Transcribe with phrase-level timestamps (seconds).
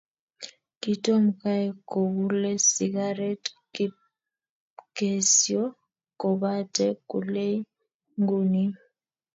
[0.81, 3.41] Kitom kai kogule sigaret
[3.73, 5.63] Kipkesio,
[6.21, 7.55] kobate kulei
[8.21, 8.71] ngunim